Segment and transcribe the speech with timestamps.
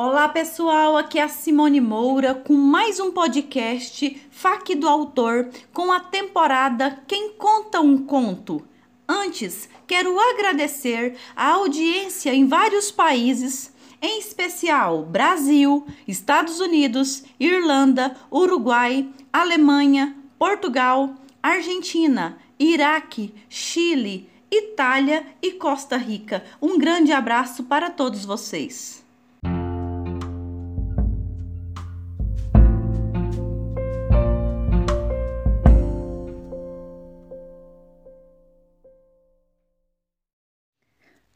[0.00, 5.90] Olá pessoal, aqui é a Simone Moura com mais um podcast FAQ do Autor com
[5.90, 8.64] a temporada Quem Conta um Conto.
[9.08, 19.08] Antes, quero agradecer a audiência em vários países, em especial Brasil, Estados Unidos, Irlanda, Uruguai,
[19.32, 21.12] Alemanha, Portugal,
[21.42, 26.44] Argentina, Iraque, Chile, Itália e Costa Rica.
[26.62, 29.07] Um grande abraço para todos vocês.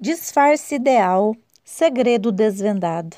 [0.02, 1.32] Disfarce ideal,
[1.64, 3.16] segredo desvendado.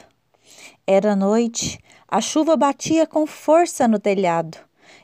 [0.86, 4.58] Era noite, a chuva batia com força no telhado.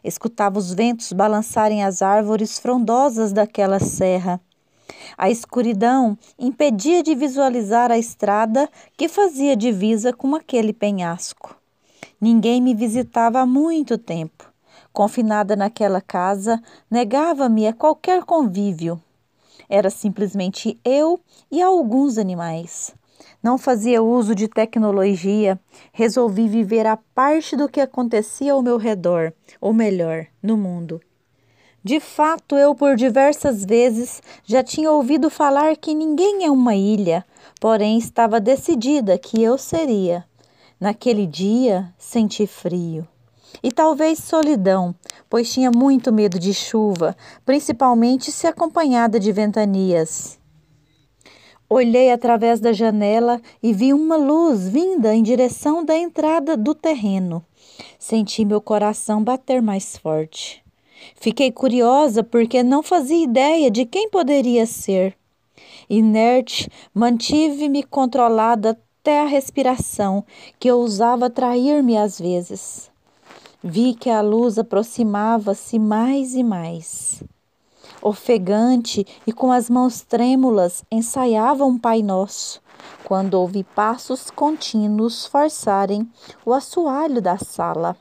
[0.04, 4.38] Escutava os ventos balançarem as árvores frondosas daquela serra.
[5.16, 11.56] A escuridão impedia de visualizar a estrada que fazia divisa com aquele penhasco.
[12.20, 14.52] Ninguém me visitava há muito tempo.
[14.92, 19.00] Confinada naquela casa, negava-me a qualquer convívio.
[19.70, 22.92] Era simplesmente eu e alguns animais.
[23.40, 25.60] Não fazia uso de tecnologia,
[25.92, 31.00] resolvi viver a parte do que acontecia ao meu redor, ou melhor, no mundo.
[31.84, 37.24] De fato, eu por diversas vezes já tinha ouvido falar que ninguém é uma ilha,
[37.60, 40.24] porém estava decidida que eu seria.
[40.80, 43.06] Naquele dia senti frio
[43.62, 44.94] e talvez solidão,
[45.28, 50.38] pois tinha muito medo de chuva, principalmente se acompanhada de ventanias.
[51.68, 57.44] Olhei através da janela e vi uma luz vinda em direção da entrada do terreno.
[57.96, 60.64] Senti meu coração bater mais forte.
[61.14, 65.16] Fiquei curiosa porque não fazia ideia de quem poderia ser.
[65.88, 70.24] Inerte, mantive-me controlada até a respiração,
[70.58, 72.89] que ousava trair-me às vezes.
[73.62, 77.22] Vi que a luz aproximava-se mais e mais.
[78.00, 82.62] Ofegante e com as mãos trêmulas, ensaiava um Pai Nosso,
[83.04, 86.10] quando ouvi passos contínuos forçarem
[86.42, 87.94] o assoalho da sala.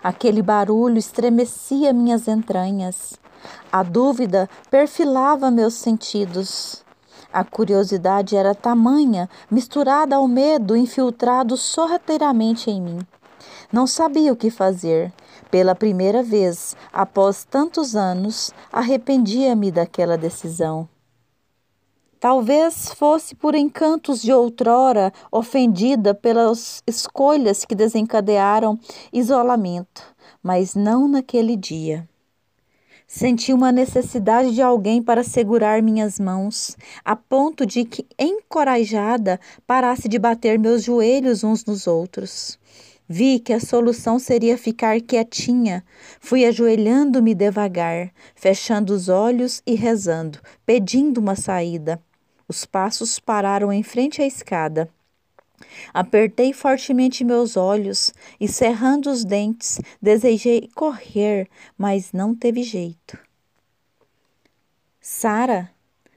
[0.00, 3.14] Aquele barulho estremecia minhas entranhas.
[3.72, 6.84] A dúvida perfilava meus sentidos.
[7.32, 12.98] A curiosidade era tamanha, misturada ao medo infiltrado sorrateiramente em mim.
[13.72, 15.12] Não sabia o que fazer.
[15.50, 20.88] Pela primeira vez, após tantos anos, arrependia-me daquela decisão.
[22.18, 28.78] Talvez fosse por encantos de outrora, ofendida pelas escolhas que desencadearam
[29.12, 30.02] isolamento,
[30.42, 32.08] mas não naquele dia.
[33.06, 40.08] Senti uma necessidade de alguém para segurar minhas mãos, a ponto de que, encorajada, parasse
[40.08, 42.58] de bater meus joelhos uns nos outros.
[43.08, 45.84] Vi que a solução seria ficar quietinha.
[46.20, 52.02] Fui ajoelhando-me devagar, fechando os olhos e rezando, pedindo uma saída.
[52.48, 54.88] Os passos pararam em frente à escada.
[55.94, 63.18] Apertei fortemente meus olhos e, cerrando os dentes, desejei correr, mas não teve jeito.
[65.00, 65.70] Sara,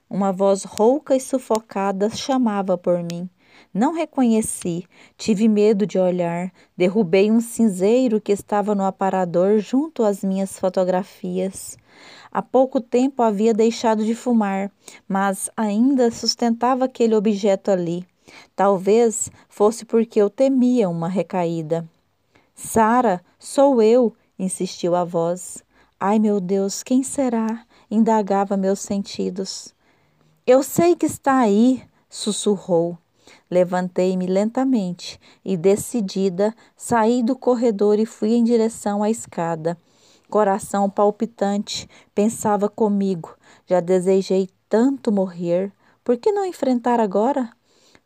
[0.10, 3.30] uma voz rouca e sufocada chamava por mim.
[3.74, 4.86] Não reconheci,
[5.18, 11.78] tive medo de olhar, derrubei um cinzeiro que estava no aparador junto às minhas fotografias.
[12.32, 14.72] Há pouco tempo havia deixado de fumar,
[15.08, 18.06] mas ainda sustentava aquele objeto ali.
[18.56, 21.88] Talvez fosse porque eu temia uma recaída.
[22.56, 25.64] Sara, sou eu, insistiu a voz.
[26.00, 27.66] Ai meu Deus, quem será?
[27.90, 29.74] indagava meus sentidos.
[30.46, 32.98] Eu sei que está aí, sussurrou.
[33.50, 39.78] Levantei-me lentamente e, decidida, saí do corredor e fui em direção à escada.
[40.30, 43.36] Coração palpitante, pensava comigo:
[43.66, 45.72] já desejei tanto morrer,
[46.04, 47.50] por que não enfrentar agora?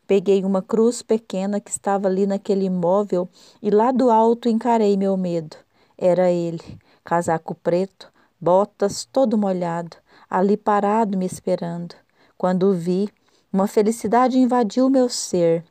[0.06, 3.28] Peguei uma cruz pequena que estava ali naquele imóvel
[3.62, 5.56] e lá do alto encarei meu medo.
[5.96, 9.96] Era ele, casaco preto, botas todo molhado,
[10.28, 11.94] ali parado me esperando.
[12.36, 13.08] Quando o vi,
[13.54, 15.64] uma felicidade invadiu meu ser.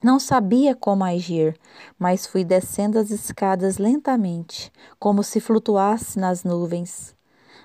[0.00, 1.58] Não sabia como agir,
[1.98, 7.16] mas fui descendo as escadas lentamente, como se flutuasse nas nuvens.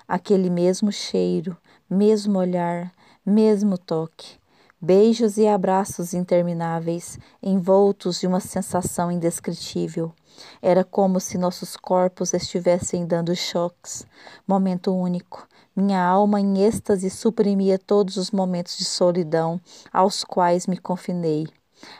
[0.08, 1.56] Aquele mesmo cheiro,
[1.88, 2.92] mesmo olhar,
[3.24, 4.41] mesmo toque.
[4.84, 10.12] Beijos e abraços intermináveis, envoltos de uma sensação indescritível.
[10.60, 14.04] Era como se nossos corpos estivessem dando choques.
[14.44, 15.46] Momento único,
[15.76, 19.60] minha alma em êxtase suprimia todos os momentos de solidão
[19.92, 21.46] aos quais me confinei.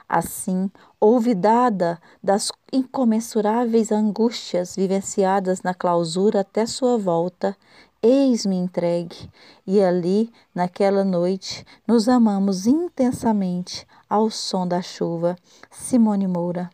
[0.08, 0.68] Assim,
[1.00, 7.56] olvidada das incomensuráveis angústias vivenciadas na clausura até sua volta,
[8.02, 9.30] eis-me entregue,
[9.66, 15.36] e ali, naquela noite, nos amamos intensamente ao som da chuva.
[15.70, 16.70] Simone Moura.